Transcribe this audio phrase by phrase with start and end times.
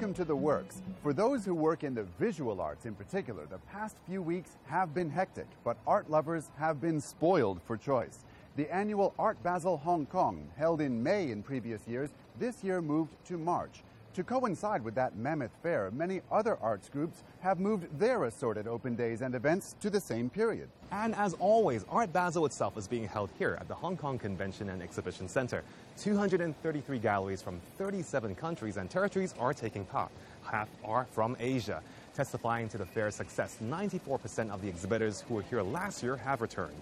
[0.00, 0.80] Welcome to The Works.
[1.02, 4.94] For those who work in the visual arts in particular, the past few weeks have
[4.94, 8.24] been hectic, but art lovers have been spoiled for choice.
[8.56, 12.08] The annual Art Basel Hong Kong, held in May in previous years,
[12.38, 13.82] this year moved to March.
[14.14, 18.96] To coincide with that mammoth fair, many other arts groups have moved their assorted open
[18.96, 20.68] days and events to the same period.
[20.90, 24.70] And as always, Art Basel itself is being held here at the Hong Kong Convention
[24.70, 25.62] and Exhibition Center.
[26.00, 30.10] 233 galleries from 37 countries and territories are taking part.
[30.42, 31.80] Half are from Asia.
[32.12, 36.40] Testifying to the fair's success, 94% of the exhibitors who were here last year have
[36.40, 36.74] returned.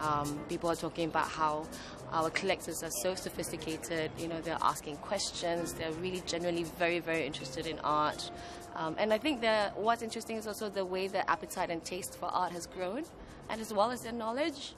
[0.00, 1.66] Um, people are talking about how
[2.12, 4.10] our collectors are so sophisticated.
[4.18, 5.74] You know, they're asking questions.
[5.74, 8.30] They're really genuinely very, very interested in art.
[8.74, 12.16] Um, and I think that what's interesting is also the way their appetite and taste
[12.18, 13.04] for art has grown,
[13.48, 14.74] and as well as their knowledge.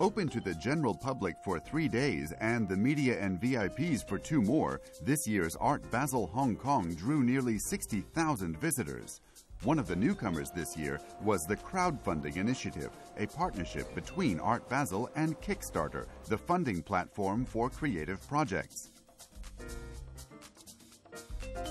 [0.00, 4.40] Open to the general public for three days and the media and VIPs for two
[4.40, 9.20] more, this year's Art Basel Hong Kong drew nearly 60,000 visitors.
[9.64, 15.10] One of the newcomers this year was the Crowdfunding Initiative, a partnership between Art Basel
[15.16, 18.88] and Kickstarter, the funding platform for creative projects.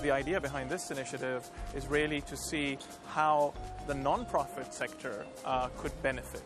[0.02, 3.54] The idea behind this initiative is really to see how
[3.88, 6.44] the non-profit sector uh, could benefit.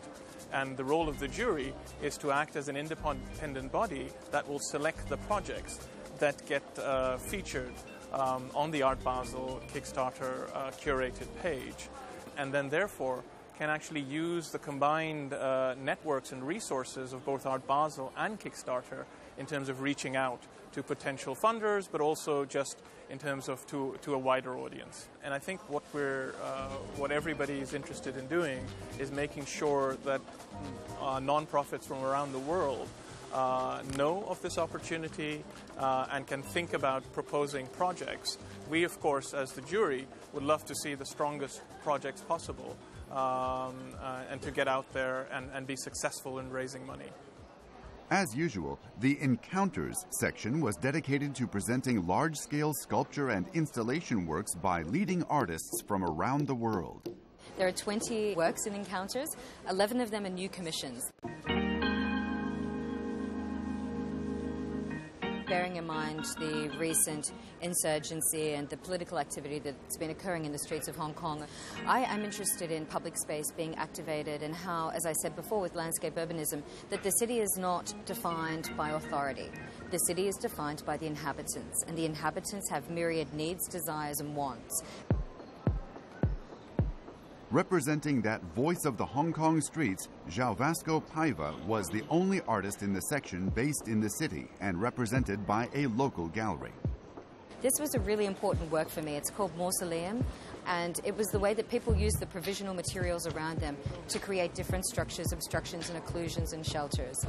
[0.51, 4.59] And the role of the jury is to act as an independent body that will
[4.59, 5.87] select the projects
[6.17, 7.73] that get uh, featured
[8.15, 11.89] um, on the Art Basel Kickstarter uh, curated page,
[12.37, 13.23] and then therefore
[13.57, 19.05] can actually use the combined uh, networks and resources of both Art Basel and Kickstarter
[19.37, 20.41] in terms of reaching out
[20.73, 22.77] to potential funders, but also just
[23.09, 25.07] in terms of to, to a wider audience.
[25.23, 28.59] And I think what we're, uh, what everybody is interested in doing
[28.99, 30.21] is making sure that
[30.99, 32.87] uh, nonprofits from around the world
[33.33, 35.43] uh, know of this opportunity
[35.77, 38.37] uh, and can think about proposing projects.
[38.69, 42.75] We, of course, as the jury, would love to see the strongest projects possible
[43.11, 47.09] um, uh, and to get out there and, and be successful in raising money.
[48.11, 54.53] As usual, the Encounters section was dedicated to presenting large scale sculpture and installation works
[54.53, 57.09] by leading artists from around the world.
[57.57, 59.35] There are 20 works in Encounters,
[59.69, 61.11] 11 of them are new commissions.
[65.47, 70.59] Bearing in mind the recent insurgency and the political activity that's been occurring in the
[70.59, 71.45] streets of Hong Kong,
[71.87, 75.75] I am interested in public space being activated and how, as I said before with
[75.75, 79.49] landscape urbanism, that the city is not defined by authority.
[79.91, 84.35] The city is defined by the inhabitants, and the inhabitants have myriad needs, desires, and
[84.35, 84.83] wants.
[87.55, 92.81] Representing that voice of the Hong Kong streets, João Vasco Paiva was the only artist
[92.81, 96.73] in the section based in the city and represented by a local gallery.
[97.61, 99.15] This was a really important work for me.
[99.15, 100.25] It's called Mausoleum,
[100.67, 103.77] and it was the way that people used the provisional materials around them
[104.09, 107.25] to create different structures, obstructions, and occlusions and shelters.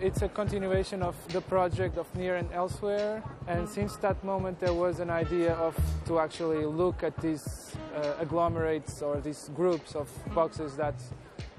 [0.00, 4.72] It's a continuation of the project of Near and Elsewhere, and since that moment there
[4.72, 5.76] was an idea of
[6.06, 10.94] to actually look at these uh, agglomerates or these groups of boxes that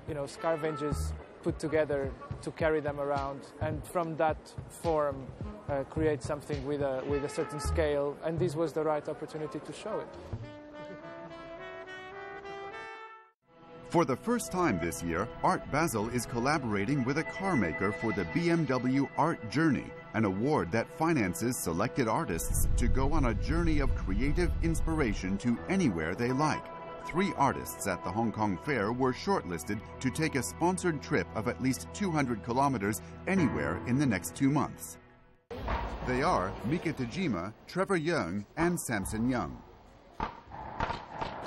[0.08, 1.12] you know scavengers
[1.44, 2.10] put together
[2.42, 4.38] to carry them around, and from that
[4.70, 5.28] form
[5.68, 9.60] uh, create something with a with a certain scale, and this was the right opportunity
[9.60, 10.59] to show it.
[13.90, 18.14] For the first time this year, Art Basel is collaborating with a car maker for
[18.14, 23.80] the BMW Art Journey, an award that finances selected artists to go on a journey
[23.80, 26.64] of creative inspiration to anywhere they like.
[27.08, 31.48] Three artists at the Hong Kong Fair were shortlisted to take a sponsored trip of
[31.48, 35.00] at least 200 kilometers anywhere in the next two months.
[36.06, 39.60] They are Mika Tajima, Trevor Yeung, and Samson Young.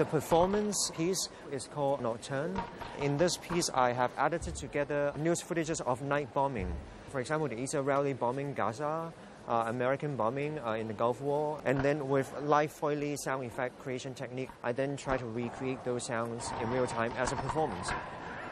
[0.02, 2.60] The performance piece is called Nocturne.
[3.00, 6.74] In this piece, I have edited together news footages of night bombing.
[7.10, 9.12] For example, the Israeli bombing Gaza,
[9.46, 13.78] uh, American bombing uh, in the Gulf War, and then with live Foley sound effect
[13.78, 17.88] creation technique, I then try to recreate those sounds in real time as a performance.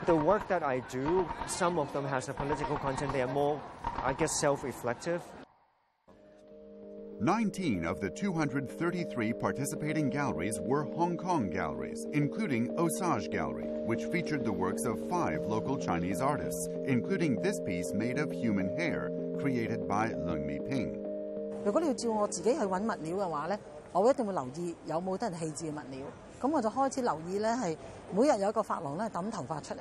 [0.06, 3.12] The work that I do, some of them has a political content.
[3.12, 3.60] They are more,
[4.04, 5.20] I guess, self-reflective.
[7.21, 14.43] 19 of the 233 participating galleries were Hong Kong galleries, including Osage Gallery, which featured
[14.43, 19.87] the works of five local Chinese artists, including this piece made of human hair, created
[19.87, 21.01] by Leung Mi Ping.
[21.63, 23.59] 如果你要照我自己去揾物料嘅話咧，
[23.93, 26.01] 我一定會留意有冇得人棄置嘅物料。
[26.41, 27.77] 咁我就開始留意咧，係
[28.13, 29.79] 每日有一個髮廊咧抌頭髮出嚟，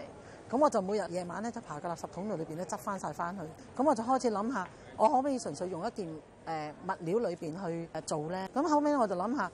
[0.51, 3.43] 咁我就每日夜晚咧就爬個垃圾桶度裏邊咧執翻晒翻去，
[3.77, 6.11] 咁我就開始諗下，我可唔可以純粹用一件誒、
[6.45, 8.49] 呃、物料裏邊去誒做咧？
[8.55, 9.51] 咁後尾我就諗下，呢、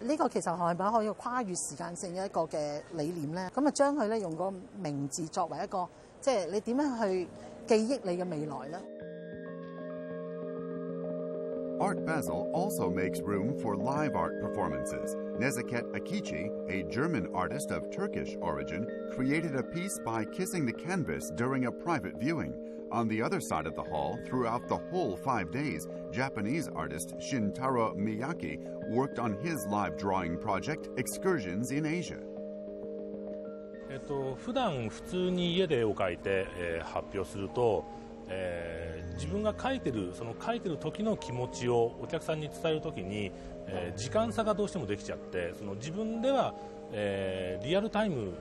[0.00, 3.48] 呢個其實係咪可以跨越時間性嘅一個嘅理念咧？
[3.54, 5.88] 咁啊將佢咧用個名字作為一個，
[6.20, 7.28] 即係你點樣去
[7.66, 8.78] 記憶你嘅未來咧？
[11.80, 15.16] Art Basel also makes room for live art performances.
[15.39, 21.31] Nezaket Ekici, a German artist of Turkish origin, created a piece by kissing the canvas
[21.35, 22.53] during a private viewing.
[22.91, 27.95] On the other side of the hall, throughout the whole five days, Japanese artist Shintaro
[27.95, 32.19] Miyake worked on his live drawing project, Excursions in Asia.
[33.89, 37.85] えっと、普段普通に家で絵を描いて、えー、発表すると
[38.29, 43.31] えー自分が描いてるその描いてる時の気持ちをお客さんに伝える時に、
[43.65, 46.53] えー時間差がどうしてもできちゃってその自分では、
[46.91, 48.35] えーリアルタイム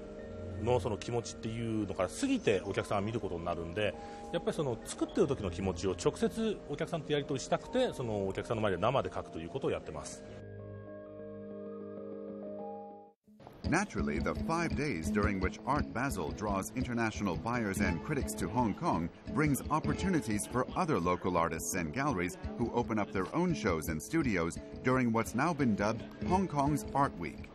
[0.63, 3.95] のその気持ちっていうのから過ぎてお客さんが見ることになるんで
[4.33, 10.23] やっぱりその作ってる時の気持ちを直接お客さんとやり取りしたくてそのお客さんの前で生で描くということをやってます。
[13.69, 19.09] Naturally, the five days during which Art Basel draws international buyers and critics to Hong Kong
[19.35, 24.01] brings opportunities for other local artists and galleries who open up their own shows and
[24.01, 27.51] studios during what's now been dubbed Hong Kong's Art Week.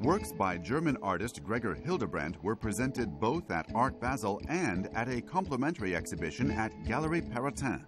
[0.00, 5.22] Works by German artist Gregor Hildebrandt were presented both at Art Basel and at a
[5.22, 7.80] complimentary exhibition at Galerie Perrotin.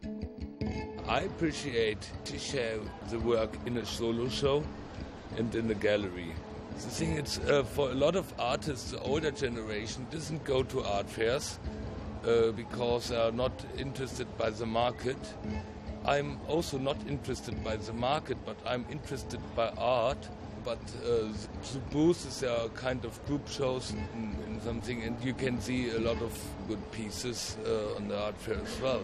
[1.06, 4.64] I appreciate to show the work in a solo show
[5.36, 6.32] and in the gallery.
[6.82, 10.82] The thing is, uh, for a lot of artists, the older generation doesn't go to
[10.82, 11.60] art fairs
[12.26, 15.16] uh, because they are not interested by the market.
[16.04, 20.28] I'm also not interested by the market, but I'm interested by art.
[20.64, 21.28] But uh,
[21.72, 25.98] the booths are kind of group shows and, in something, and you can see a
[25.98, 26.36] lot of
[26.68, 29.02] good pieces uh, on the art fair as well.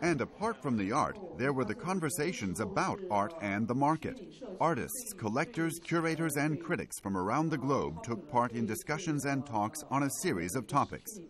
[0.00, 4.20] And apart from the art, there were the conversations about art and the market.
[4.60, 9.82] Artists, collectors, curators, and critics from around the globe took part in discussions and talks
[9.90, 11.20] on a series of topics.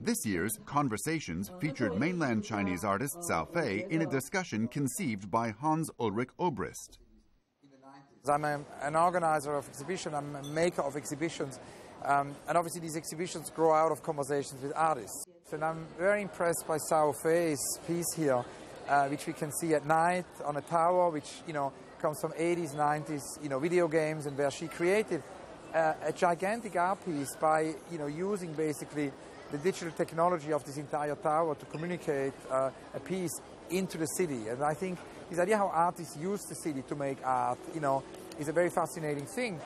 [0.00, 5.90] This year's Conversations featured mainland Chinese artist Cao Fei in a discussion conceived by Hans
[5.98, 6.98] Ulrich Obrist.
[8.28, 11.60] I'm a, an organizer of exhibitions, I'm a maker of exhibitions,
[12.04, 15.25] um, and obviously these exhibitions grow out of conversations with artists.
[15.52, 18.44] And I'm very impressed by Cao Fei's piece here,
[18.88, 21.72] uh, which we can see at night on a tower, which you know
[22.02, 25.22] comes from 80s, 90s, you know, video games, and where she created
[25.72, 29.12] uh, a gigantic art piece by you know using basically
[29.52, 33.40] the digital technology of this entire tower to communicate uh, a piece
[33.70, 34.48] into the city.
[34.48, 34.98] And I think
[35.30, 38.02] this idea how artists use the city to make art, you know,
[38.40, 39.60] is a very fascinating thing.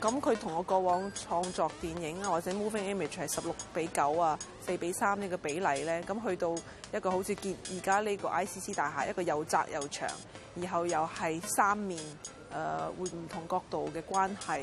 [0.00, 6.54] 咁佢同我過往創作電影啊，或者 moving image 係十六比九啊、四比三呢個比例咧，咁去到
[6.92, 10.08] 一個好似結而家呢個 ICC 大廈一個又窄又長，
[10.54, 12.02] 然後又係三面誒、
[12.52, 14.62] 呃、會唔同角度嘅關係。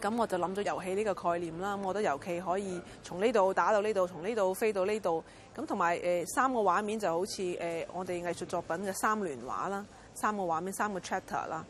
[0.00, 5.22] 咁我就諗咗遊戲呢個概念啦，咁我覺得遊戲可以從呢度打到呢度，從呢度飛到呢度，
[5.54, 11.62] 咁同埋誒三個畫面就好似誒、呃、我哋藝術作品嘅三聯畫啦，三個畫面三個 chapter 啦。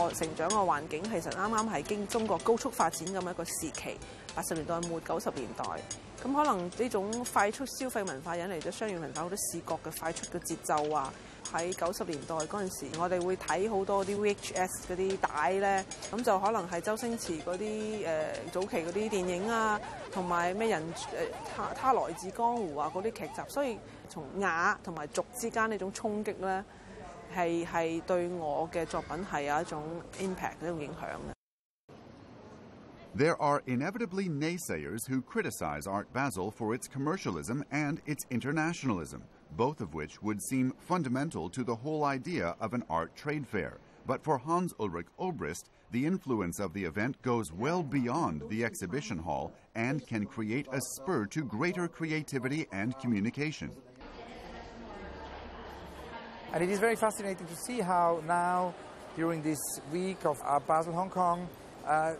[0.00, 3.96] 我成長嘅環境其實啱啱係經中國高速發展咁一個時期，
[4.34, 5.64] 八十年代末九十年代，
[6.22, 11.12] 咁可能呢種快速消費文化引嚟咗商業文化好多視覺嘅快速嘅節奏啊！
[11.52, 19.80] 喺九十年代嗰陣時，我哋會睇好多啲 VHS 嗰啲帶咧，咁就可能係周星馳嗰啲誒早期嗰啲電影啊，
[20.12, 21.04] 同埋咩人誒
[21.56, 26.64] 他他來自江湖啊嗰啲劇集，所以從雅同埋俗之間呢種衝擊咧。
[27.34, 29.82] 係係對我嘅作品係有一種
[30.20, 31.36] impact 一種影響嘅。
[33.14, 39.22] There are inevitably naysayers who criticize Art Basel for its commercialism and its internationalism,
[39.56, 43.78] both of which would seem fundamental to the whole idea of an art trade fair.
[44.06, 49.18] But for Hans Ulrich Obrist, the influence of the event goes well beyond the exhibition
[49.18, 53.70] hall and can create a spur to greater creativity and communication.
[56.53, 58.73] And it is very fascinating to see how now,
[59.15, 59.59] during this
[59.91, 61.47] week of Art Basel Hong Kong,
[61.87, 62.13] uh,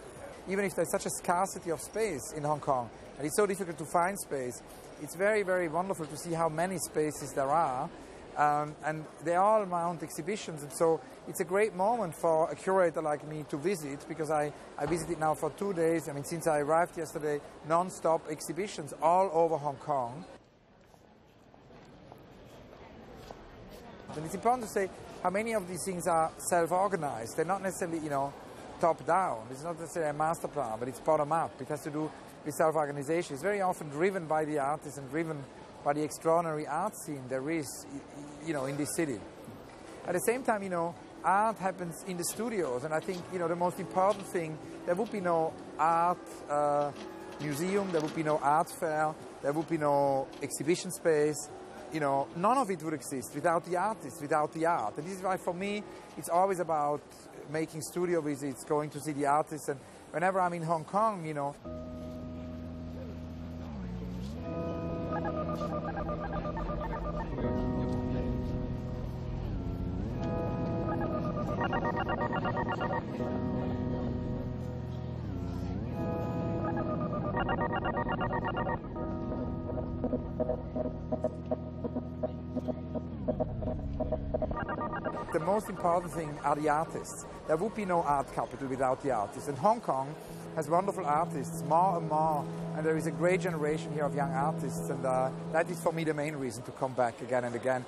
[0.48, 3.78] even if there's such a scarcity of space in Hong Kong, and it's so difficult
[3.78, 4.62] to find space,
[5.02, 7.84] it's very, very wonderful to see how many spaces there are.
[7.84, 7.88] Uh,
[8.38, 13.02] Um, and they all mount exhibitions, and so it's a great moment for a curator
[13.02, 16.08] like me to visit because I, I visited now for two days.
[16.08, 20.24] I mean, since I arrived yesterday, non-stop exhibitions all over Hong Kong.
[24.16, 24.90] And it's important to say
[25.24, 27.38] how many of these things are self-organized.
[27.38, 28.34] They're not necessarily, you know,
[28.80, 29.48] top-down.
[29.52, 31.62] It's not necessarily a master plan, but it's bottom-up.
[31.62, 32.12] It has to do
[32.46, 33.36] with self-organization.
[33.36, 35.44] It's very often driven by the artists and driven
[35.84, 37.86] by the extraordinary art scene there is,
[38.46, 39.20] you know, in this city.
[40.06, 43.40] At the same time, you know, art happens in the studios, and I think, you
[43.40, 46.18] know, the most important thing, there would be no art
[46.50, 46.92] uh,
[47.40, 51.50] museum, there would be no art fair, there would be no exhibition space,
[51.94, 54.98] you know, none of it would exist without the artists, without the art.
[54.98, 55.84] And this is why, for me,
[56.18, 57.02] it's always about
[57.52, 59.80] making studio visits, going to see the artists, and
[60.12, 61.56] whenever I'm in Hong Kong, you know,
[85.62, 87.28] most important thing are the artists.
[87.48, 89.48] There would be no art capital without the artists.
[89.48, 90.16] And Hong Kong
[90.56, 92.44] has wonderful artists, more and more,
[92.76, 95.94] and there is a great generation here of young artists, and uh, that is for
[95.94, 97.86] me the main reason to come back again and again.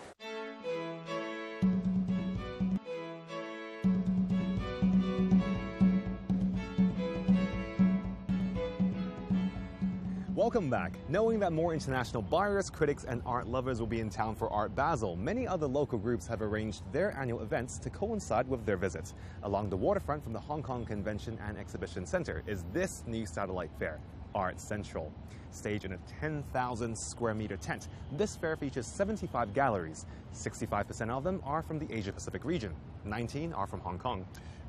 [10.54, 11.00] Welcome back.
[11.10, 14.76] Knowing that more international buyers, critics, and art lovers will be in town for Art
[14.76, 19.16] Basel, many other local groups have arranged their annual events to coincide with their visits.
[19.42, 23.72] Along the waterfront from the Hong Kong Convention and Exhibition Center is this new satellite
[23.80, 24.00] fair,
[24.36, 25.12] Art Central.
[25.50, 30.06] Staged in a 10,000 square meter tent, this fair features 75 galleries.
[30.36, 34.24] 65% of them are from the Asia Pacific region, 19 are from Hong Kong.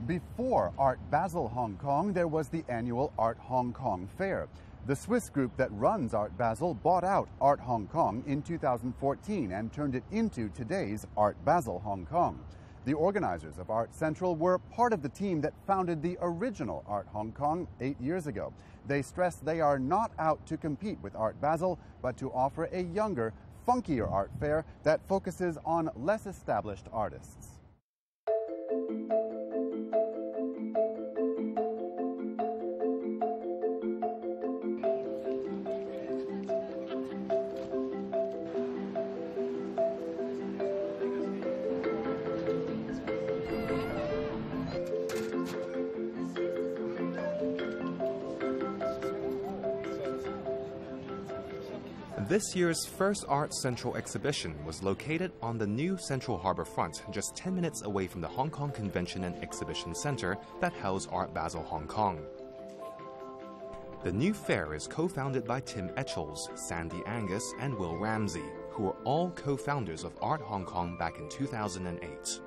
[0.06, 4.48] Before Art Basel Hong Kong, there was the annual Art Hong Kong Fair.
[4.86, 9.72] The Swiss group that runs Art Basel bought out Art Hong Kong in 2014 and
[9.72, 12.38] turned it into today's Art Basel Hong Kong.
[12.84, 17.06] The organizers of Art Central were part of the team that founded the original Art
[17.14, 18.52] Hong Kong eight years ago.
[18.86, 22.82] They stress they are not out to compete with Art Basel, but to offer a
[22.82, 23.32] younger,
[23.66, 27.53] funkier art fair that focuses on less established artists.
[52.28, 57.36] This year's first Art Central exhibition was located on the new Central Harbour front, just
[57.36, 61.62] 10 minutes away from the Hong Kong Convention and Exhibition Centre that housed Art Basel
[61.64, 62.24] Hong Kong.
[64.04, 68.84] The new fair is co founded by Tim Etchells, Sandy Angus, and Will Ramsay, who
[68.84, 72.40] were all co founders of Art Hong Kong back in 2008.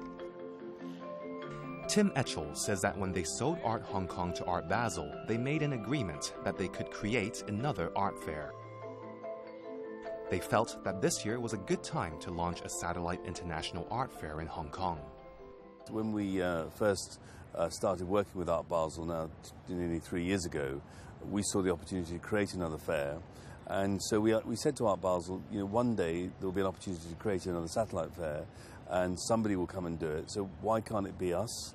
[1.87, 5.61] Tim Etchells says that when they sold Art Hong Kong to Art Basel, they made
[5.61, 8.53] an agreement that they could create another art fair.
[10.29, 14.11] They felt that this year was a good time to launch a satellite international art
[14.11, 14.99] fair in Hong Kong.
[15.89, 17.21] When we uh, first
[17.55, 19.29] uh, started working with Art Basel now
[19.69, 20.81] nearly three years ago,
[21.29, 23.19] we saw the opportunity to create another fair.
[23.67, 26.51] And so we, uh, we said to Art Basel, you know, one day there will
[26.51, 28.43] be an opportunity to create another satellite fair
[28.89, 30.29] and somebody will come and do it.
[30.29, 31.73] So why can't it be us?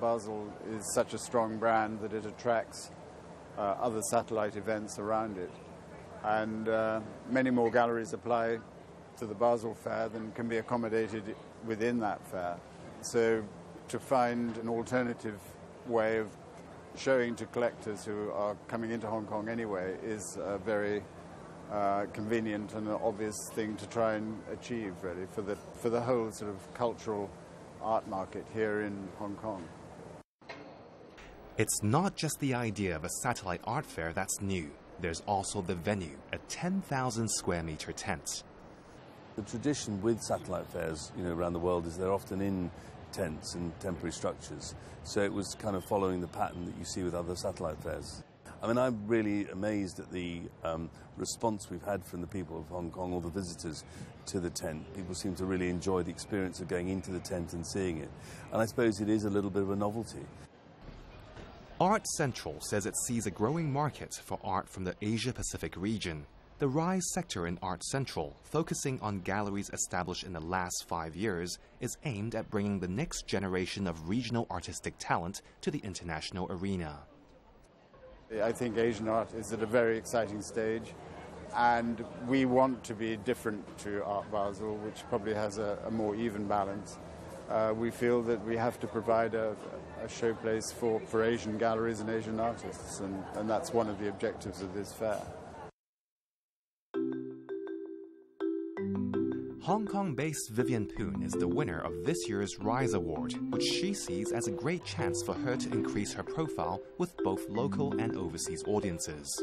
[0.00, 2.92] Basel is such a strong brand that it attracts
[3.58, 5.50] uh, other satellite events around it
[6.26, 8.58] and uh, many more galleries apply
[9.16, 12.56] to the Basel Fair than can be accommodated within that fair.
[13.00, 13.44] So
[13.88, 15.38] to find an alternative
[15.86, 16.28] way of
[16.96, 21.02] showing to collectors who are coming into Hong Kong anyway is a very
[21.70, 26.00] uh, convenient and an obvious thing to try and achieve, really, for the, for the
[26.00, 27.30] whole sort of cultural
[27.82, 29.62] art market here in Hong Kong.
[31.56, 34.70] It's not just the idea of a satellite art fair that's new.
[35.00, 38.42] There's also the venue, a 10,000 square meter tent.
[39.36, 42.70] The tradition with satellite fairs, you know, around the world is they're often in
[43.12, 44.74] tents and temporary structures.
[45.04, 48.22] So it was kind of following the pattern that you see with other satellite fairs.
[48.62, 52.66] I mean, I'm really amazed at the um, response we've had from the people of
[52.68, 53.84] Hong Kong, all the visitors
[54.26, 54.92] to the tent.
[54.94, 58.10] People seem to really enjoy the experience of going into the tent and seeing it.
[58.52, 60.24] And I suppose it is a little bit of a novelty.
[61.78, 66.24] Art Central says it sees a growing market for art from the Asia Pacific region.
[66.58, 71.58] The Rise sector in Art Central, focusing on galleries established in the last five years,
[71.80, 77.00] is aimed at bringing the next generation of regional artistic talent to the international arena.
[78.42, 80.94] I think Asian art is at a very exciting stage,
[81.54, 86.16] and we want to be different to Art Basel, which probably has a, a more
[86.16, 86.96] even balance.
[87.50, 89.54] Uh, we feel that we have to provide a,
[90.06, 94.08] a showplace for, for Asian galleries and Asian artists, and, and that's one of the
[94.08, 95.20] objectives of this fair.
[99.62, 103.92] Hong Kong based Vivian Poon is the winner of this year's Rise Award, which she
[103.92, 108.16] sees as a great chance for her to increase her profile with both local and
[108.16, 109.42] overseas audiences.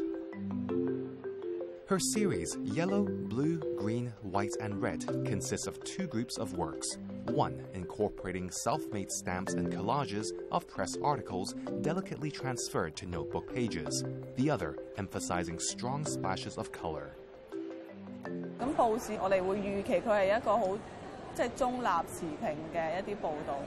[1.86, 6.96] Her series, Yellow, Blue, Green, White, and Red, consists of two groups of works.
[7.27, 14.03] One incorporating self made stamps and collages of press articles delicately transferred to notebook pages,
[14.35, 17.11] the other emphasizing strong splashes of color.
[18.59, 20.77] 咁報紙我哋會預期佢係一個好
[21.35, 23.59] 即係中立持平嘅一啲報導。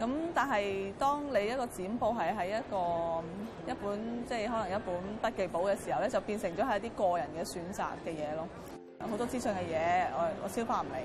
[0.00, 3.22] 咁但係當你一個剪報係喺一個
[3.70, 8.48] 一本即係可能一本筆記簿嘅時候咧，就變成咗係一啲個人嘅選擇嘅嘢咯。
[9.10, 11.00] 好多資訊嘅嘢，我我消化唔嚟，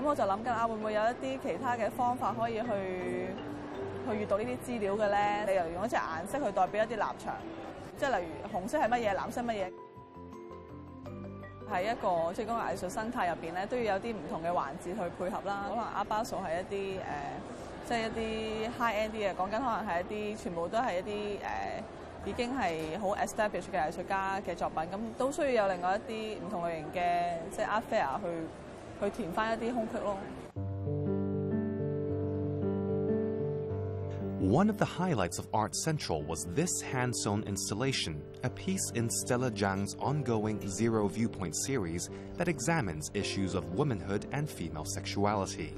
[0.00, 2.66] 咁我就諗緊啊，會唔會有一啲其他嘅方法可以去
[4.08, 5.44] 去閲讀呢啲資料嘅咧？
[5.46, 7.34] 你又用一隻顏色去代表一啲立場，
[7.96, 9.72] 即係例如紅色係乜嘢，藍色乜嘢？
[11.72, 15.64] 喺一個即係嗰個藝術生態入邊咧，都要有啲唔同嘅環節去配合啦。
[15.68, 17.32] 可能阿巴數係一啲誒、呃，
[17.88, 20.04] 即係一啲 high end 啲嘅，講緊可能係一
[20.34, 21.82] 啲全部都係一啲誒、呃、
[22.24, 30.18] 已經係好 established 嘅藝術家嘅作品，咁都需要有另外一啲唔同類型嘅即係 art fair 去去填翻一啲空隙咯。
[34.38, 39.10] One of the highlights of Art Central was this hand sewn installation, a piece in
[39.10, 45.74] Stella Zhang's ongoing Zero Viewpoint series that examines issues of womanhood and female sexuality.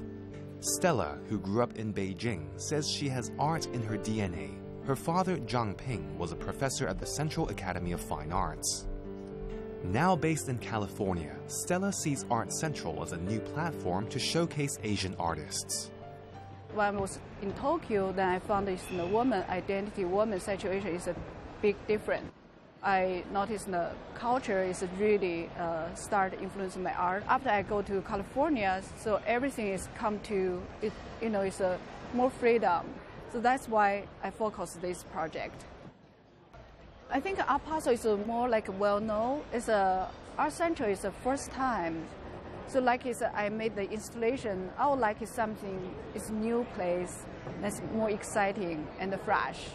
[0.59, 4.51] Stella, who grew up in Beijing, says she has art in her DNA.
[4.86, 8.86] her father, Zhang Ping, was a professor at the Central Academy of Fine Arts.
[9.82, 15.14] Now based in California, Stella sees Art Central as a new platform to showcase Asian
[15.18, 15.90] artists.
[16.74, 21.06] when I was in Tokyo, then I found this the woman identity, woman situation is
[21.06, 21.14] a
[21.62, 22.30] big difference.
[22.82, 27.24] I noticed the culture is really uh, start influencing my art.
[27.28, 30.92] After I go to California, so everything is come to it,
[31.22, 31.78] you know, it's a
[32.12, 32.82] more freedom.
[33.34, 35.66] So that's why I focus this project.
[37.10, 39.42] I think Art Paso is more like well known.
[39.52, 42.06] It's a Art Central is the first time
[42.66, 47.24] so like it's, I made the installation, I would like it's something, it's new place
[47.60, 49.66] that's more exciting and fresh.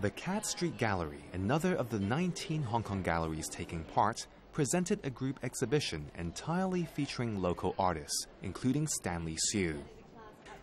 [0.00, 5.10] The Cat Street Gallery, another of the 19 Hong Kong galleries taking part, presented a
[5.10, 9.78] group exhibition entirely featuring local artists, including Stanley Hsu.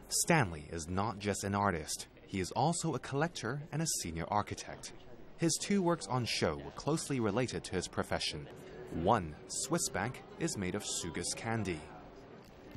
[0.09, 4.93] Stanley is not just an artist, he is also a collector and a senior architect.
[5.39, 8.47] His two works on show were closely related to his profession.
[9.03, 11.81] One, Swiss Bank, is made of sugus candy.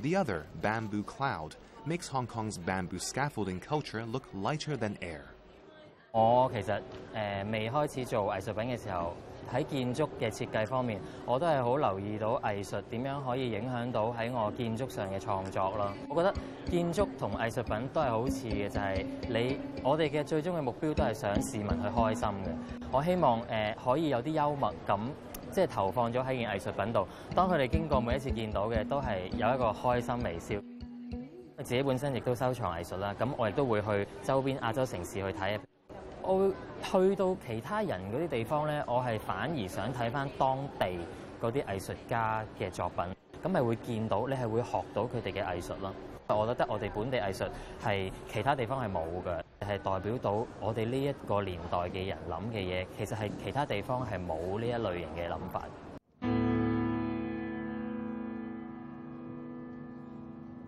[0.02, 5.26] The other, Bamboo Cloud, makes Hong Kong's bamboo scaffolding culture look lighter than air.
[6.12, 6.82] 我其實誒、
[7.14, 9.14] 呃、未開始做藝術品嘅時候，
[9.54, 15.94] 喺建築嘅設計方面，我都係好留意到藝術點樣可以影響到喺我建築上嘅創作啦。
[16.10, 16.34] 我覺得
[16.70, 22.88] 建築同藝術品都係好似嘅，就係、是、你我哋嘅最終嘅目標都係想市民去開心嘅。
[22.92, 25.00] 我希望誒、呃、可以有啲幽默感。
[25.56, 30.56] 即係投放咗喺件藝術品度，當佢哋經過每一次見到嘅，都係有一個開心微笑。
[31.64, 35.58] 自己本身亦都收藏藝術啦，咁我亦都會去周邊亞洲城市去睇。
[36.30, 36.52] 我會
[37.10, 40.86] 去到其他人嗰啲地方咧，我係反而想睇翻當地
[41.42, 43.06] 嗰啲藝術家嘅作品，
[43.44, 45.94] 咁咪會見到你係會學到佢哋嘅藝術咯。
[46.28, 47.48] 我覺得我哋本地藝術
[47.84, 55.62] 係其他地方係冇嘅，係代表到我哋呢一個年代嘅人諗嘅嘢，其實係其他地方係冇呢一類型嘅諗法。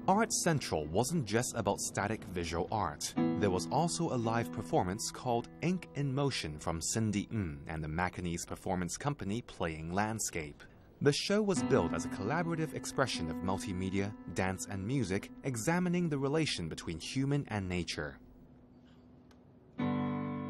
[0.08, 3.14] Art Central wasn't just about static visual art.
[3.40, 7.90] There was also a live performance called Ink in Motion from Cindy Ng and the
[7.90, 10.64] Macanese performance company Playing Landscape.
[11.02, 16.18] The show was billed as a collaborative expression of multimedia, dance, and music, examining the
[16.18, 18.18] relation between human and nature.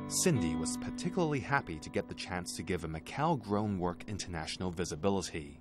[0.08, 4.71] Cindy was particularly happy to get the chance to give a Macau grown work international
[4.71, 5.60] visibility.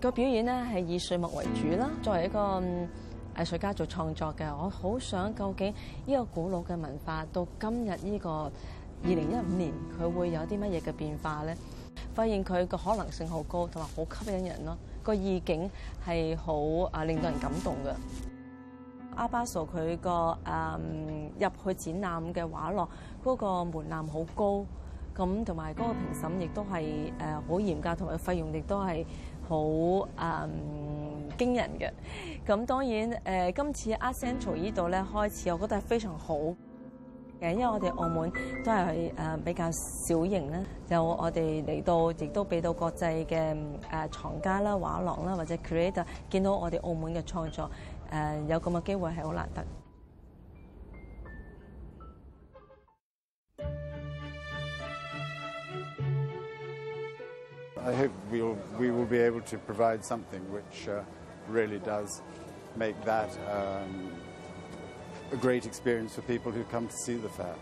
[0.00, 2.60] 個表演咧係以碎木為主啦，作為一個
[3.36, 5.72] 藝術家做創作嘅，我好想究竟
[6.06, 11.56] 呢個古老嘅文化到今日呢個二零一五年，佢會有啲乜嘢嘅變化咧？
[12.14, 14.76] 發現佢個可能性好高，同埋好吸引人咯。
[15.02, 15.70] 個意境
[16.06, 16.54] 係好
[16.92, 17.94] 啊，令到人感動嘅。
[19.16, 20.78] 阿巴蘇佢個誒
[21.38, 22.88] 入去展覽嘅畫廊
[23.22, 24.64] 嗰個門檻好高，
[25.14, 29.04] 咁同埋嗰個評審亦都係誒好嚴格，同埋費用亦都係
[29.48, 30.08] 好誒
[31.38, 31.90] 驚人嘅。
[32.46, 36.34] 咁當然誒、呃，今次 Art Central 呢度咧開始，我覺得係非常好
[37.40, 38.30] 嘅，因為我哋澳門
[38.64, 43.56] 都係誒比較小型咧，就我哋嚟到亦都俾到國際嘅
[43.90, 47.70] 誒藏家啦、畫廊啦或者 creator 見到我哋澳門嘅創作。
[48.12, 49.64] 誒有咁嘅機會係好難得。
[57.84, 61.02] I hope we'll, we will be able to provide something which uh,
[61.47, 62.21] really does
[62.75, 64.11] make that um,
[65.31, 67.55] a great experience for people who come to see the fair.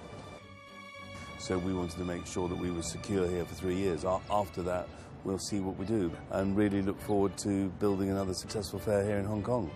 [1.39, 4.03] So we wanted to make sure that we were secure here for three years.
[4.03, 4.87] After that,
[5.23, 9.17] we'll see what we do and really look forward to building another successful fair here
[9.17, 9.69] in Hong Kong.